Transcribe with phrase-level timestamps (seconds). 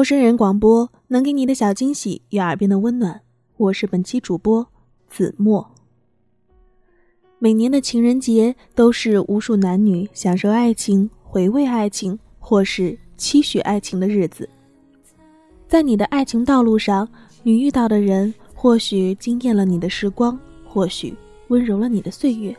[0.00, 3.20] 陌生人广播能给你的小惊喜与耳边的温暖，
[3.58, 4.66] 我是本期主播
[5.10, 5.74] 子墨。
[7.38, 14.48] 每年的情人节都是无数男女享受爱情、回味爱情，或是期许爱情的日子。
[15.68, 17.06] 在你的爱情道路上，
[17.42, 21.14] 你遇到的人或许惊艳了你的时光，或许
[21.48, 22.56] 温柔了你的岁月。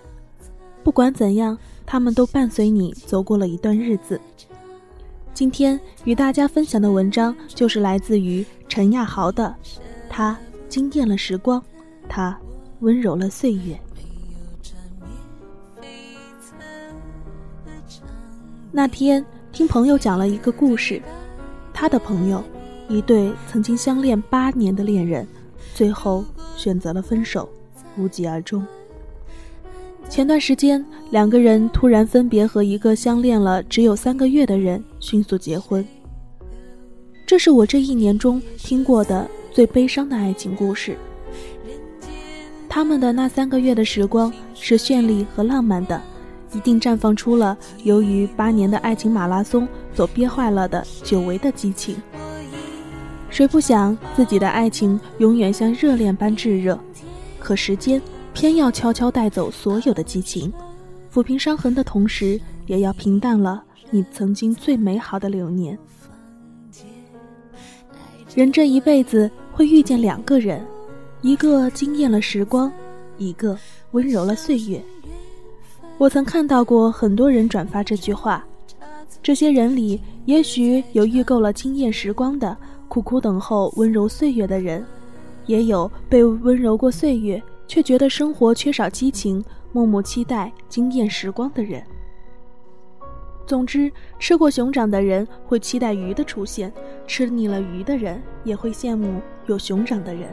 [0.84, 4.22] 不管怎样，他们都伴随你走过了一段日子。
[5.34, 9.56] 今天与大家分享的文章就是来自于陈亚豪的，
[10.10, 10.38] 他
[10.70, 11.62] 惊艳了时光，
[12.08, 12.38] 他
[12.82, 13.80] 温柔了岁月。
[18.72, 21.02] 那天听朋友讲了一个故事，
[21.74, 22.44] 他的朋友，
[22.88, 25.28] 一对曾经相恋八年的恋人，
[25.74, 26.24] 最后
[26.56, 27.50] 选择了分手，
[27.98, 28.66] 无疾而终。
[30.12, 35.88] 前段时间，两个人突然分别和一个相恋了只有三个月的人迅速结婚。
[37.26, 40.98] 这是我这一年中听过的最悲伤的爱情故事。
[42.68, 46.02] 他们的那三个月的时光是绚丽和浪漫的，
[46.52, 51.96] 一定绽放出了由于八年的爱情马拉松所憋坏了的久违的激情。
[53.30, 56.78] 谁不想自己的爱情永远像热恋般炙热？
[57.40, 58.02] 可时间。
[58.34, 60.52] 偏要悄悄带走所有的激情，
[61.14, 65.78] 抚平伤痕的同时，也要平淡了你曾经最美好的流年。
[68.34, 70.66] 人这一辈子会遇见两个人，
[71.22, 72.72] 一个惊艳了时光，
[73.18, 73.58] 一个
[73.92, 74.82] 温柔了岁月。
[75.98, 78.44] 我曾看到过很多人转发这句话，
[79.22, 84.84] 这些人里，也许有遇够了惊艳时光的，苦苦等候温柔岁月的人，
[85.46, 87.42] 也有被温柔过岁月。
[87.72, 91.82] 却觉得生活缺少激情，默默期待惊艳时光的人。
[93.48, 93.90] 总之，
[94.20, 96.70] 吃过熊掌的人会期待鱼的出现，
[97.08, 100.28] 吃腻了鱼的人也会羡慕有熊掌的人。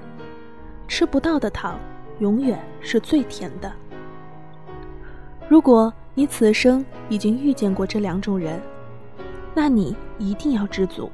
[0.88, 1.78] 吃不到的糖，
[2.18, 3.72] 永远是最甜的。
[5.48, 8.60] 如果你此生已经遇见过这两种人，
[9.54, 11.08] 那你一定要知足。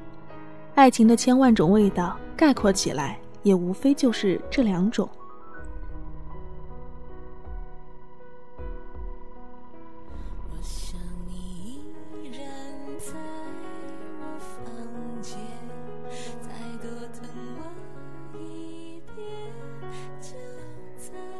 [0.73, 5.07] 爱情的千万种味道，概括起来也无非就是这两种。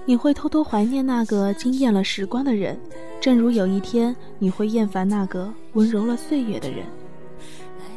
[0.07, 2.79] 你会偷偷怀念那个惊艳了时光的人，
[3.19, 6.85] 正如有一天你会厌烦那个温柔了岁月的人。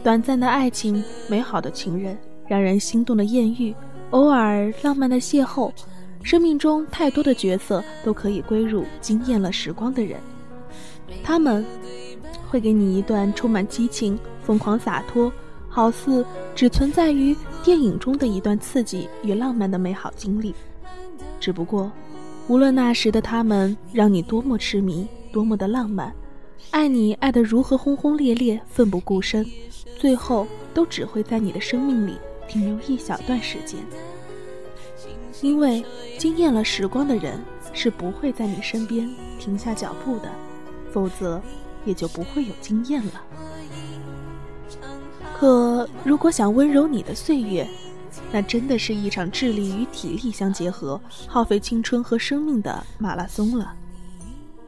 [0.02, 3.74] 短暂的爱情，美好的情人，让人心动的艳遇，
[4.10, 5.70] 偶尔浪漫的邂逅，
[6.22, 10.18] 生命中太多的角色都可以归入惊艳了时光的人。
[11.22, 11.62] 他们
[12.48, 15.30] 会给你一段充满激情、疯狂洒脱，
[15.68, 20.54] 好似只存在于电影中的一段刺激与浪漫的美好经历。
[21.48, 21.90] 只不过，
[22.46, 26.14] 无论那时的他们让你多么痴迷，多么的浪漫，
[26.72, 29.46] 爱你爱得如何轰轰烈烈、奋不顾身，
[29.96, 33.80] 最后都只会在你的生命里停留一小段时间。
[35.40, 35.82] 因为
[36.18, 37.40] 惊艳了时光的人
[37.72, 39.08] 是不会在你身边
[39.38, 40.30] 停下脚步的，
[40.92, 41.40] 否则
[41.86, 43.22] 也就不会有惊艳了。
[45.32, 47.66] 可如果想温柔你的岁月，
[48.32, 53.74] 那真的是一场智力与体力相结合、耗费青春和生命的马拉松了，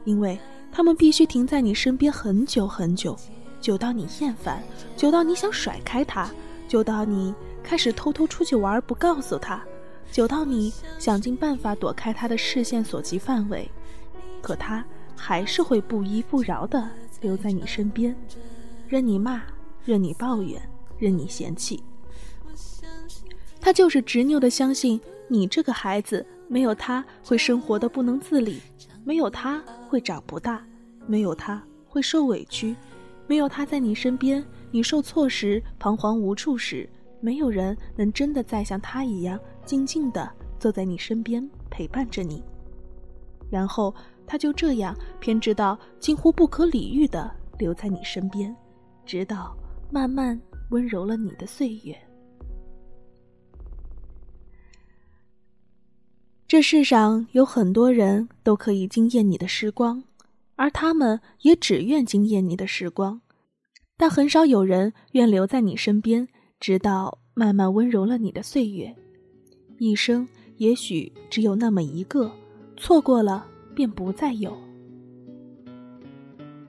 [0.03, 0.39] 因为
[0.71, 3.17] 他们必须停在你身边很久很久，
[3.59, 4.63] 久到你厌烦，
[4.95, 6.29] 久到你想甩开他，
[6.67, 7.33] 久到你
[7.63, 9.63] 开始偷偷出去玩不告诉他，
[10.11, 13.69] 久到你想尽办法躲开他的视线所及范围，
[14.41, 14.83] 可他
[15.15, 16.89] 还是会不依不饶地
[17.21, 18.15] 留在你身边，
[18.87, 19.43] 任你骂，
[19.85, 20.61] 任你抱怨，
[20.97, 21.83] 任你嫌弃。
[23.61, 28.59] 他就是执拗的相信你这个孩子没有他会生活的不能自理，
[29.05, 30.65] 没有他会长不大，
[31.05, 32.75] 没有他会受委屈，
[33.27, 36.89] 没有他在你身边，你受挫时彷徨无助时，
[37.21, 40.29] 没有人能真的再像他一样静静的
[40.59, 42.43] 坐在你身边陪伴着你。
[43.49, 43.93] 然后
[44.25, 47.29] 他就这样偏执到近乎不可理喻的
[47.59, 48.53] 留在你身边，
[49.05, 49.55] 直到
[49.91, 50.39] 慢慢
[50.71, 51.95] 温柔了你的岁月。
[56.51, 60.03] 这世上有很多人都可以惊艳你的时光，
[60.57, 63.21] 而他们也只愿惊艳你的时光，
[63.95, 66.27] 但很少有人愿留在你身边，
[66.59, 68.93] 直到慢慢温柔了你的岁月。
[69.77, 70.27] 一生
[70.57, 72.29] 也许只有那么一个，
[72.75, 74.53] 错过了便不再有。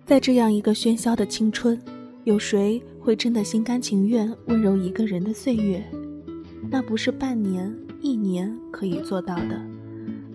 [0.06, 1.76] 在这样一个喧嚣的青春，
[2.23, 5.85] 有谁会真的心甘情愿温柔一个人的岁月？
[6.70, 7.76] 那不是半年。
[8.05, 9.64] 一年可以做到的，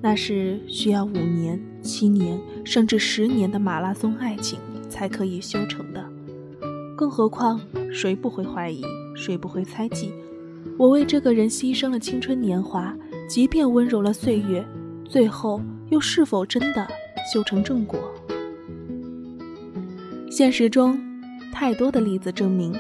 [0.08, 4.58] 那是需要五年、七年甚至十年的马拉松爱情
[4.88, 6.02] 才可以修成的。
[6.96, 7.60] 更何况，
[7.92, 8.82] 谁不会怀疑，
[9.14, 10.14] 谁不会猜忌？
[10.78, 12.96] 我为这个人牺牲了青春年华，
[13.28, 14.66] 即便温柔了岁月，
[15.04, 15.60] 最后
[15.90, 16.88] 又是否真的
[17.34, 18.00] 修成正果？
[20.32, 20.98] 现实中，
[21.52, 22.74] 太多的例子证明。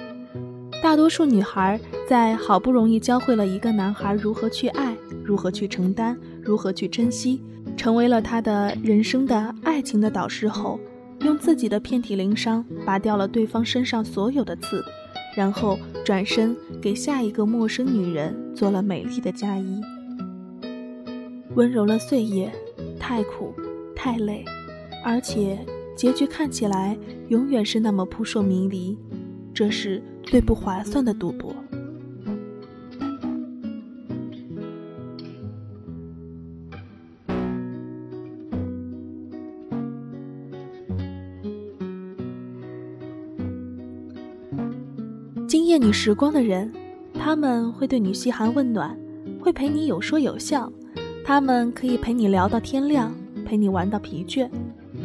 [0.82, 1.78] 大多数女孩
[2.08, 4.96] 在好不容易教会了一个男孩如何去爱、
[5.26, 6.18] 如何去承担、
[6.48, 7.42] 如何去珍惜，
[7.76, 10.80] 成为了他的人生的爱情的导师后，
[11.20, 14.82] 用自己的遍体鳞伤拔掉了对方身上所有的刺，
[15.36, 19.82] 然后转身给下一个陌生女人做了美丽的嫁衣，
[21.56, 22.50] 温柔了岁月，
[22.98, 23.54] 太苦，
[23.94, 24.46] 太累，
[25.04, 25.60] 而且
[25.98, 26.98] 结局看起来
[27.28, 28.98] 永远是那么扑朔迷离，
[29.54, 30.02] 这是。
[30.30, 31.56] 最不划算的赌博。
[45.88, 46.70] 你时光的人，
[47.14, 48.94] 他们会对你嘘寒问暖，
[49.40, 50.70] 会陪你有说有笑，
[51.24, 54.50] 他们可以陪你聊到天亮，陪你玩到疲倦，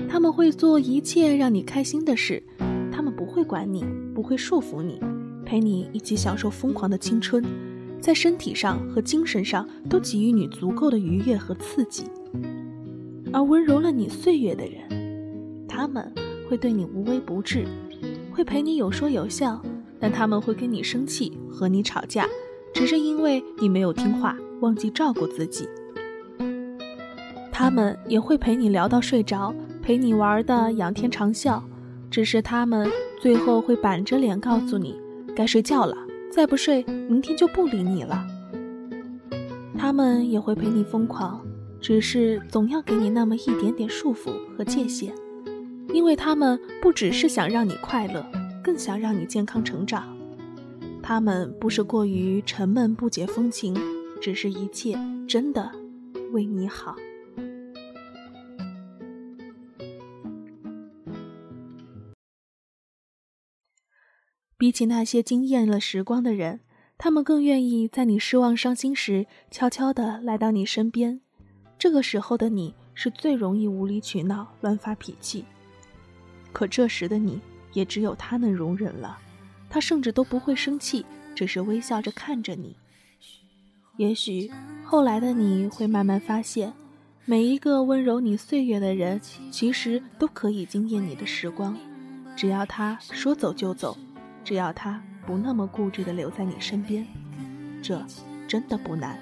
[0.09, 2.43] 他们会做一切让你开心的事，
[2.91, 4.99] 他们不会管你，不会束缚你。
[5.47, 7.45] 陪你一起享受疯狂的青春，
[8.01, 12.07] 在身体上和精神上都给予你足够的愉悦和刺激。
[13.33, 16.13] 而温柔了你岁月的人，他们
[16.49, 17.67] 会对你无微不至，
[18.33, 19.63] 会陪你有说有笑，
[20.03, 22.27] 但他们会跟你生气，和你吵架，
[22.75, 25.69] 只是因为你没有听话，忘记照顾自己。
[27.53, 31.63] 他们也会陪你聊到睡着，陪你玩的仰天长啸，
[32.11, 32.91] 只是他们
[33.21, 35.01] 最后会板着脸告诉你。
[35.37, 35.97] 该睡觉了，
[36.33, 38.27] 再不睡，明天就不理你了。
[39.79, 41.41] 他们也会陪你疯狂，
[41.81, 45.15] 只是总要给你那么一点点束缚和界限，
[45.95, 48.27] 因为他们不只是想让你快乐，
[48.63, 50.17] 更想让你健康成长。
[51.03, 53.77] 他们不是过于沉闷不解风情，
[54.21, 55.73] 只是一切真的
[56.33, 56.95] 为你好。
[64.57, 66.61] 比起那些惊艳了时光的人，
[66.97, 71.21] 他们更愿意在你失望、伤心时，悄悄地来到你身边。
[71.77, 75.45] 这个时候的你是最容易无理取闹、乱发脾气。
[76.53, 77.41] 可这时的你，
[77.73, 79.19] 也只有他能容忍了。
[79.69, 81.05] 他甚至都不会生气，
[81.35, 82.77] 只是微笑着看着你。
[83.97, 84.51] 也许
[84.85, 86.73] 后来的你会慢慢发现，
[87.25, 89.21] 每一个温柔你岁月的人，
[89.51, 91.77] 其实都可以惊艳你的时光。
[92.35, 93.97] 只要他说走就走。
[94.45, 97.07] 只要他不那么固执的留在你身边，
[97.81, 98.05] 这
[98.49, 99.17] 真的不难。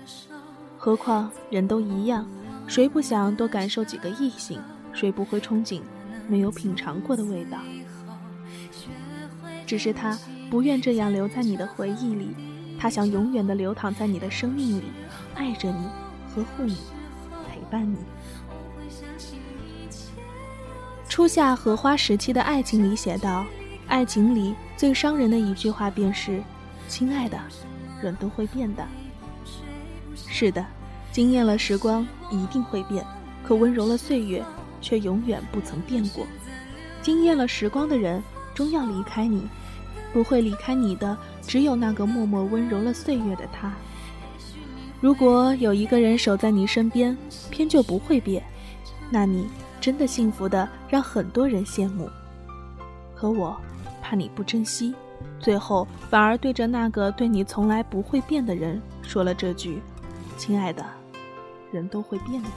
[0.79, 2.27] 何况人都一样，
[2.67, 4.59] 谁不想多感受几个异性？
[4.95, 5.83] 谁不会憧憬
[6.27, 7.59] 没有品尝过的味道？
[9.71, 10.19] 只是他
[10.51, 12.35] 不愿这样留在你的回忆里，
[12.77, 14.87] 他想永远的流淌在你的生命里，
[15.37, 15.85] 爱着你，
[16.35, 16.77] 呵护你，
[17.49, 17.97] 陪伴你。
[21.09, 23.47] 初夏荷花时期的爱情里写道：
[23.87, 24.57] 爱情里。
[24.77, 26.43] 最伤人的一句话便是
[26.89, 27.39] ：“亲爱的，
[28.03, 28.85] 人都会变的。”
[30.27, 30.67] 是的，
[31.13, 33.07] 惊艳了时光一定会变，
[33.45, 34.45] 可温柔了岁月
[34.81, 36.27] 却永远不曾变过。
[37.03, 38.21] 惊艳了时光的人
[38.53, 39.47] 终要离开你，
[40.13, 43.73] 不会离开你的只有那个默默温柔了岁月的他。
[45.01, 47.17] 如果有一个人守在你身边，
[47.51, 48.43] 偏就不会变，
[49.11, 49.47] 那你
[49.81, 52.09] 真的幸福的让很多人羡慕。
[53.15, 53.57] 可我。
[54.03, 54.93] 怕你不珍惜，
[55.39, 59.81] 最后反而对着那个对你从来不会变的人说了这句
[60.37, 60.85] ：“亲爱的，
[61.71, 62.49] 人都会变的。”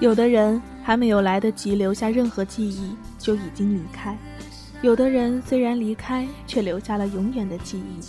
[0.00, 4.16] 有的人还没有来得及留下任何记忆，就已经离开；
[4.82, 8.02] 有的人虽然离开，却留下了永远的记忆。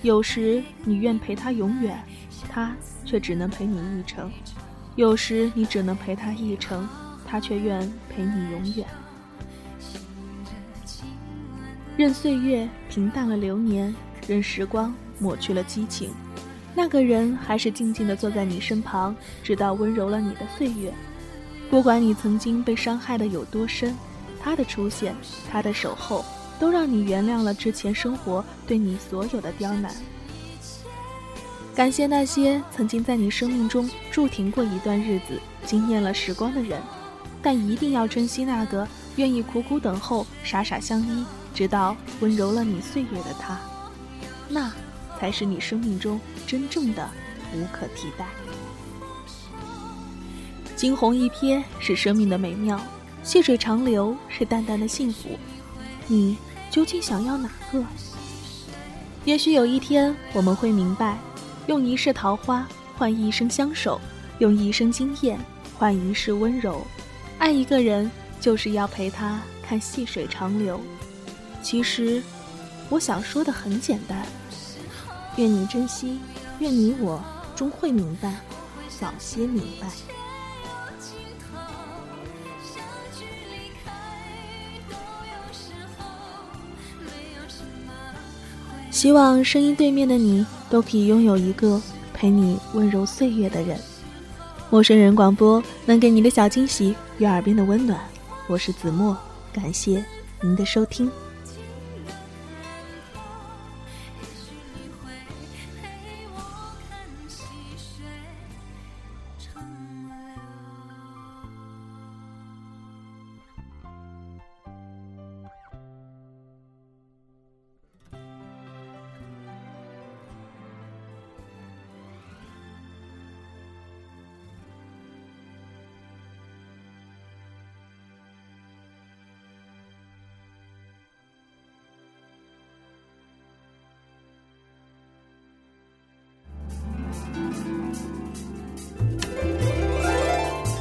[0.00, 2.02] 有时你愿陪他永远，
[2.48, 2.74] 他
[3.04, 4.30] 却只能陪你一程；
[4.96, 6.88] 有时你只能陪他一程，
[7.26, 8.88] 他却愿陪你永远。
[11.94, 13.94] 任岁月平淡了流年，
[14.26, 16.10] 任时光抹去了激情，
[16.74, 20.90] 那个人还是静静地坐在你身旁，直到温柔了你的岁月。
[21.74, 23.96] 不管你曾经被伤害的有多深，
[24.40, 25.12] 他的出现，
[25.50, 26.24] 他的守候，
[26.56, 29.92] 都让你原谅了之前生活对你所有的刁难。
[31.74, 36.80] 感谢那些曾经在你生命中驻停过一段日子、惊艳了时光的人，
[37.42, 41.24] 但一定要珍惜那个愿意苦苦等候、傻傻相依。
[41.52, 43.58] 直到温柔了你岁月的他，
[44.48, 44.70] 那
[45.18, 47.10] 才是你生命中真正的
[47.52, 48.26] 无可替代。
[50.76, 52.80] 惊鸿一瞥是生命的美妙，
[53.22, 55.30] 细水长流是淡淡的幸福。
[56.06, 56.36] 你
[56.70, 57.82] 究竟想要哪个？
[59.24, 61.16] 也许有一天我们会明白，
[61.66, 62.66] 用一世桃花
[62.96, 64.00] 换一生相守，
[64.38, 65.38] 用一生惊艳
[65.78, 66.84] 换一世温柔。
[67.38, 70.80] 爱一个人，就是要陪他看细水长流。
[71.62, 72.22] 其实，
[72.90, 74.26] 我想说的很简单。
[75.36, 76.18] 愿你珍惜，
[76.58, 77.22] 愿你我
[77.56, 78.34] 终会明白，
[79.00, 79.88] 早些明白。
[88.94, 91.82] 希望声音对面的你都可以拥有一个
[92.14, 93.76] 陪你温柔岁月的人。
[94.70, 97.98] 陌生人广播能给你的小惊喜与耳边的温暖。
[98.46, 99.16] 我是子墨，
[99.52, 100.02] 感谢
[100.40, 101.10] 您的收听。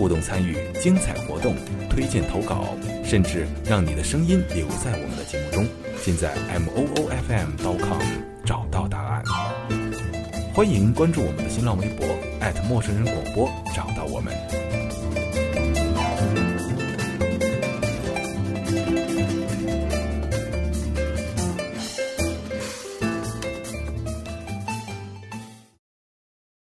[0.00, 1.54] 互动参与、精彩活动、
[1.90, 5.66] 推荐投稿，甚至让你的声音留在我们的节目中。
[6.02, 8.00] 尽在 m o o f m dot com
[8.42, 9.22] 找到答案。
[10.54, 12.06] 欢迎关注我们的新浪微博
[12.66, 14.32] 陌生人广播，找到我们。